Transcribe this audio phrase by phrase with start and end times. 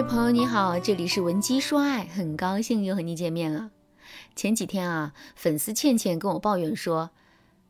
[0.00, 3.70] 嗨，朋友你好，这里是文姬说爱，很高兴又和你见面了。
[4.34, 7.10] 前几天啊，粉丝倩倩跟我抱怨说，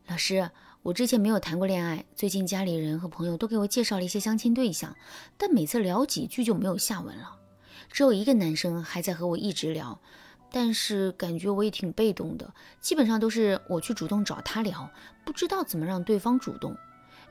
[0.07, 0.49] 老师，
[0.83, 4.95] 我之前没有谈过恋爱，最近家里人和朋友都给我介绍了一些相亲对象，
[5.37, 7.37] 但每次聊几句就没有下文了。
[7.91, 10.01] 只有一个男生还在和我一直聊，
[10.53, 14.89] 但是感觉我也挺被动的，基本上都是我去主动找他聊，
[15.25, 16.77] 不知道怎么让对方主动，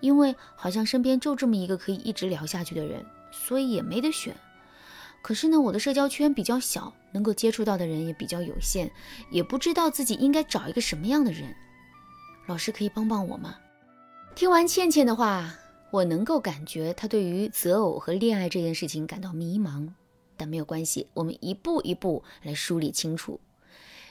[0.02, 4.36] 因为好像身边就这么一个可以一直聊下去的人，所以也没得选。
[5.21, 8.89] 可是呢，我的社交圈比较小，能够接触到的人也比较有限，
[9.29, 11.54] 也不知道自己应该找一个什么样的人。
[12.47, 13.55] 老师可以帮帮我吗？
[14.33, 15.54] 听完倩倩的话，
[15.92, 19.89] 我能够感觉她对于择偶和恋爱这件事情感到迷茫，
[20.37, 23.39] 但没有关系，我们一步一步来梳理清楚。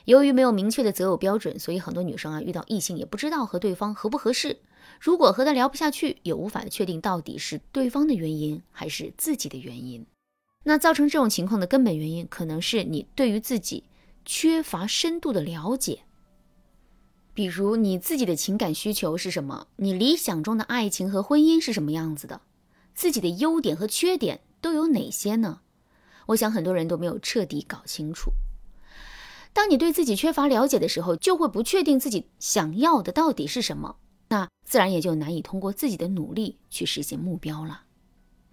[0.05, 4.59] 由于没有明确的择偶标准，所以很多女生啊遇到异性也不知道和对方合不合适。
[5.01, 10.07] 如果和他聊不下去，也无法确定到底是对方的原因还是自己的原因。
[10.65, 13.85] 那造成这种情况的根本原因，可能是你对于自己
[14.25, 16.01] 缺乏深度的了解。
[17.33, 19.69] 比如你自己的情感需求是什么？
[19.77, 22.41] 你理想中的爱情和婚姻是什么样子的？
[22.95, 25.61] 自己的优点和缺点都有哪些呢？
[26.27, 28.33] 我想很多人都没有彻底搞清楚。
[29.53, 33.97] 当你对自己缺乏了解的时候，就会不确定自己想要的到底是什么，
[34.29, 37.85] 那自然也就难以通过自己的努力去实现目标了。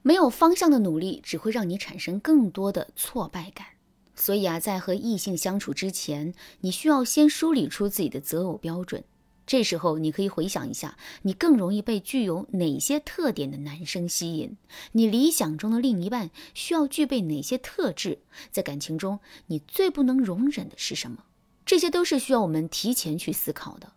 [0.07, 3.65] 没有方向的努力只会让你产生更多的挫败感，
[4.15, 9.03] 所以啊，在和异性相处之前，你需要先梳理出自己的择偶标准。
[9.47, 14.55] 这时候，你可以回想一下，你更容易被具有哪些特点的男生吸引？
[14.91, 18.19] 你理想中的另一半需要具备哪些特质？
[18.51, 21.23] 在感情中，你最不能容忍的是什么？
[21.65, 23.91] 这些都是需要我们提前去思考的。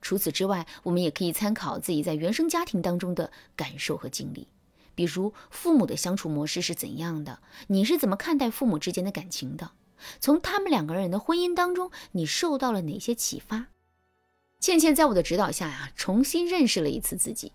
[0.00, 4.46] 除此之外，我们也可以参考自己在原生家庭当中的感受和经历。
[4.94, 7.40] 比如父母的相处模式是怎样的？
[7.68, 9.72] 你是怎么看待父母之间的感情的？
[10.18, 13.66] 从他们两个人的婚姻当中，你受到了哪些启发？
[14.58, 17.52] 倩倩在我的指导下呀，重新认识了一次自己。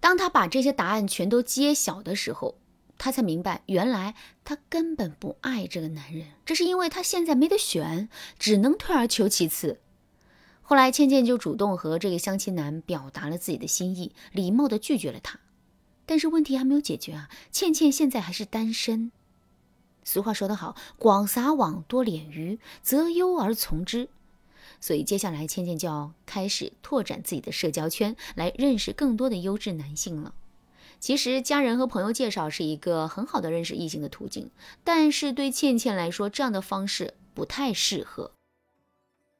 [0.00, 2.58] 当她把这些答案全都揭晓的时候，
[2.98, 8.08] 她才明白，原来她根本不爱这个男人，这是因为她现在没得选，
[8.38, 9.80] 只能退而求其次。
[10.62, 15.40] 后来，倩倩就主动和这个相亲男表达了自己的心意，礼貌地拒绝了他。
[16.06, 17.28] 但是问题还没有解决啊！
[17.50, 19.12] 倩倩现在还是单身。
[20.04, 24.08] 俗话说得好，“广撒网，多敛鱼，择优而从之。”
[24.80, 30.32] 所以接下来倩倩就要开始拓展自己的社交圈，来认识更多的优质男性了。
[31.00, 34.50] 其实家人和朋友介绍是一个很好的认识异性的途径，
[34.84, 38.30] 但是对倩倩来说，这样的方式不太适合。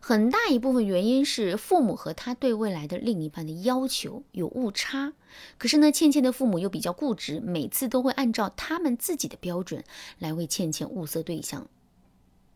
[0.09, 5.15] 很大一部分原因是父母和他对未来的另一半的要求有误差。
[5.59, 9.83] 可是呢，倩倩的父母又比较固执，每次都会按照他们自己的标准
[10.21, 11.67] 来为倩倩物色对象。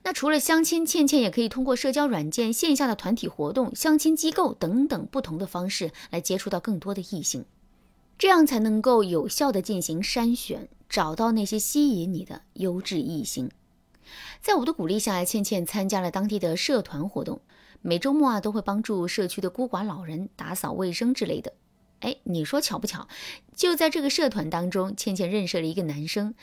[0.05, 7.45] 那除了相亲，倩倩也可以通过社交软件、线下的团体活动、相亲机构等等不同的方式来接触到更多的异性，
[8.17, 13.51] 这样才能够有效的进行筛选，找到那些吸引你的优质异性。
[14.41, 17.41] 在我的鼓励下，倩倩参加了当地的社团活动，
[17.83, 21.55] 每周末啊都会帮助社区的孤寡老人打扫卫生之类的。
[22.01, 23.09] 哎，你说巧不巧？
[23.55, 26.35] 就在这个社团当中，倩倩认识了一个男生，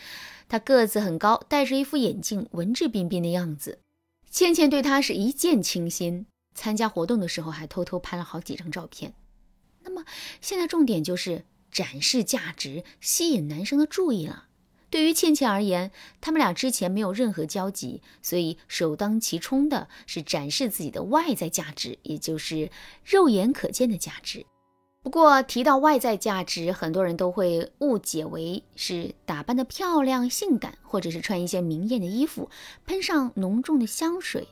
[0.47, 3.79] 他个子很高，戴着一副眼镜，文质彬彬的样子。
[4.29, 9.13] 倩倩对他是一见倾心，参加活动的时候还偷偷拍了好几张照片。
[9.81, 10.05] 那么
[10.41, 14.46] 现在重点就是展示价值，吸引男生的注意了。
[14.89, 22.69] 对于倩倩而言，他们俩之前没有任何交集，所以首当其冲的是展示自己的外在价值，也就是
[23.03, 24.45] 肉眼可见的价值。
[25.03, 32.49] 不过提到外在价值，很多人都会误解为是打扮的漂亮、性感，或者是穿一些明艳的衣服，
[32.85, 34.47] 喷上浓重的香水。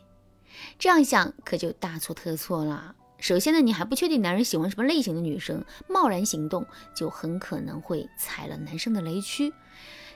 [0.79, 2.95] 这样想可就大错特错了。
[3.17, 9.51] 首先呢，你还不确定男人喜欢什么类型的女生，贸然行动就很可能会踩了男生的雷区。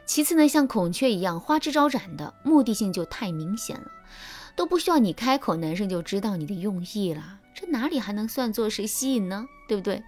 [0.09, 3.91] 其次呢，像孔雀一样花枝招展的目的性就太明显了，
[4.55, 7.39] 都不需要你开口，男生就知道你的用意了。
[7.53, 9.45] 这哪里还能算作是吸引呢？
[9.67, 10.01] 对不对？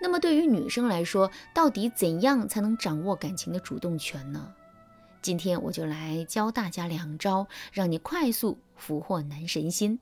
[0.00, 4.54] 那么对于女生来说，到底怎样才能掌握感情的主动权呢？
[5.20, 9.98] 今天我就来教大家两招，让你快速俘获男神心。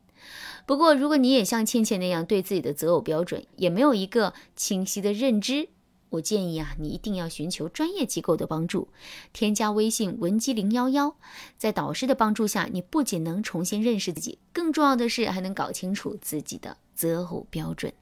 [0.66, 5.70] 不过，如果你也像倩倩那样对自己的择偶标准也没有一个清晰的认知，
[6.12, 8.88] 我建议啊，你一定要寻求专业机构的帮助，
[9.32, 11.16] 添加微信文姬零幺幺，
[11.56, 17.92] 在导师的帮助下，你不仅能重新认识自己，更重要的是还能搞清楚自己的择偶标准。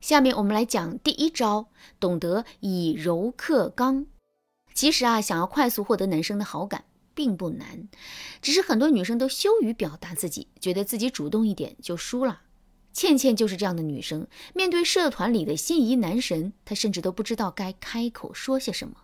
[0.00, 1.66] 下面我们来讲第一招，
[1.98, 4.06] 懂得以柔克刚。
[4.72, 7.88] 其实啊，想要快速获得男生的好感并不难，
[8.40, 12.42] 只是很多女生都羞于表达自己，觉得自己主动一点就输了。
[12.92, 18.96] 倩倩就是这样的女生，面对社团里的心仪男神，她甚至都不知道该开口说些什么。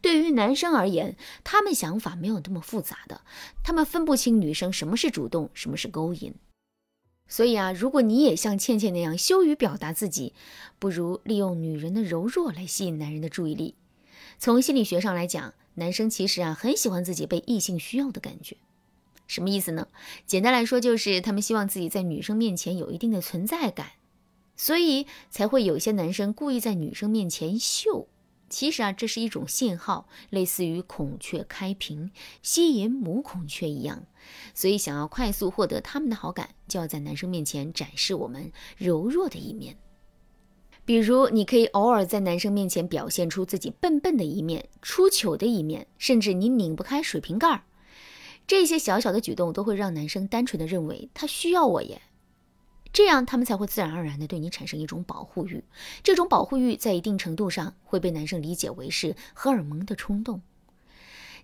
[0.00, 3.20] 对于男生而言，他们想法没有那么复杂的，
[3.62, 6.34] 他们分不清女生什么是主动，什么是勾引。
[7.26, 10.32] 所以啊，如果你也像倩倩那样羞于表达自己，
[10.78, 13.74] 不如利用女人的柔弱来吸引男人的注意力。
[14.38, 18.56] 从心理学上来讲，男生其实啊很喜欢自己被异性需要的感觉。
[19.28, 19.86] 什么意思呢？
[20.26, 23.92] 简单来说，就是他们希望自己在女生面前有一定的存在感，
[24.56, 28.08] 所以才会有些男生故意在女生面前秀。
[28.48, 32.10] 其实啊，这是一种信号，类似于孔雀开屏
[32.42, 34.06] 吸引母孔雀一样。
[34.54, 39.76] 所以，想要快速获得他们的好感，就要在男生面前展示我们柔弱的一面。
[40.86, 47.64] 比如，你可以偶尔在男生面前表现出自己笨笨的一面、出糗的一面，甚至你拧不开水瓶盖儿。
[48.48, 52.00] 这些小小的举动都会让男生单纯的认为他需要我耶，
[52.94, 55.62] 这样他们才会自然而然的对你产生一种保护欲。
[56.02, 60.40] 这种保护欲在一定程度上会被男生理解为是荷尔蒙的冲动。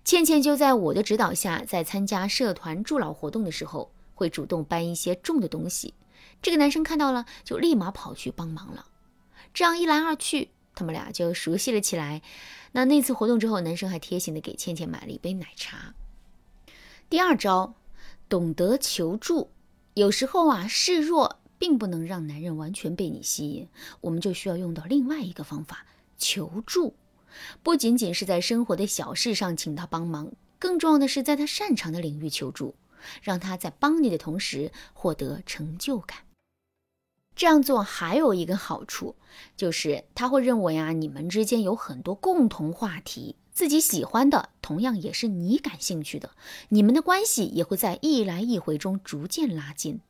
[0.03, 5.93] 倩倩就在我的指导下，在参加社团助老活动的时候，会主动搬一些重的东西。
[6.41, 8.87] 这个男生看到了，就立马跑去帮忙了。
[9.53, 12.23] 这样一来二去，他们俩就熟悉了起来。
[12.71, 15.93] 那那次活动之后，男生还贴心的给倩倩买了一杯奶茶。
[17.07, 17.75] 第二招，
[18.27, 19.51] 懂得求助。
[19.93, 23.69] 有时候啊，示弱并不能让男人完全被你吸引，
[24.01, 25.85] 我们就需要用到另外一个方法——
[26.17, 26.95] 求助。
[27.61, 32.73] 不仅仅是在生活的小事上请他帮忙，更重要的是在他擅长的领域求助，
[33.21, 36.19] 让他在帮你的同时获得成就感。
[37.35, 39.15] 这样做还有一个好处，
[39.55, 43.35] 就是他会认为啊，你们之间有很多共同话题。
[43.55, 46.31] 自己喜欢的，同样也是你感兴趣的，
[46.67, 50.01] 你们的关系也会在一来一回中逐渐拉近。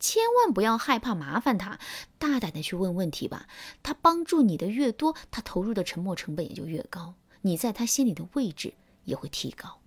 [0.00, 1.78] 千万不要害怕麻烦他，
[2.18, 3.46] 大胆的去问问题吧。
[3.84, 8.74] 他帮助你的越多，他投入的沉默成本也就越高，你在他心里的位置
[9.04, 9.78] 也会提高。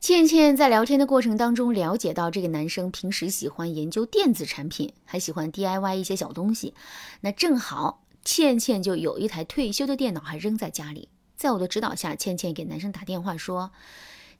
[0.00, 6.74] 倩倩在聊天的过程当中了解到，这个男生平时喜欢研究电子产品，还喜欢 DIY 一些小东西。
[7.20, 11.08] 那正好，倩倩就有一台退休的电脑还扔在家里。
[11.36, 13.70] 在我的指导下，倩倩给男生打电话说：“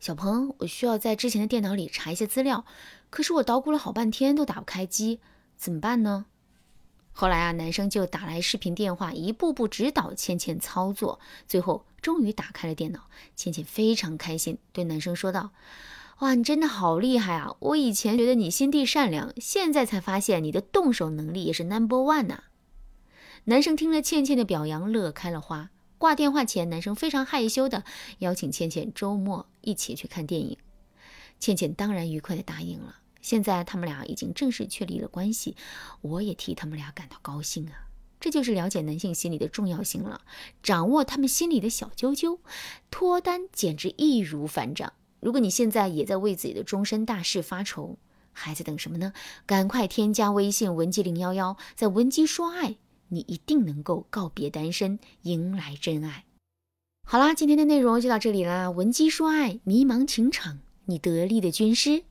[0.00, 2.64] 小鹏，我需要在之前的电脑里查一些资料，
[3.10, 5.20] 可是我捣鼓了好半天都打不开机，
[5.56, 6.26] 怎么办呢？”
[7.12, 13.08] 后来啊，男生就打来视频电话，一步步指导倩倩操作，最后终于打开了电脑。
[13.34, 15.50] 倩倩非常开心，对男生说道
[16.20, 17.56] ：“哇，你真的好厉害啊！
[17.58, 22.44] 我以前觉得你心地善良，现在才发现你的动手能力也是 number one 呐。”
[23.44, 25.70] 男生听了倩倩的表扬，乐开了花。
[25.98, 27.84] 挂电话前，男生非常害羞的
[28.19, 30.58] 邀请倩倩周末一起去看电影。
[31.38, 32.96] 倩倩当然愉快的答应了。
[33.22, 35.56] 现在他们俩已经正式确立了关系，
[36.00, 37.88] 我也替他们俩感到高兴啊！
[38.20, 40.20] 这就是了解男性心理的重要性了，
[40.62, 42.38] 掌握他们心里的小啾啾，
[42.90, 44.93] 脱单简直易如反掌。
[45.19, 47.96] 如果你现在也在为自己的终身大事发愁，
[48.32, 49.12] 还在等什么呢？
[49.44, 52.76] 赶快添加微信文姬零幺幺，在文姬说爱。
[53.08, 56.25] 你一定能够告别单身，迎来真爱。
[57.06, 58.70] 好啦，今天的内容就到这里啦。
[58.70, 62.03] 闻鸡说爱，迷茫情场，你得力的军师。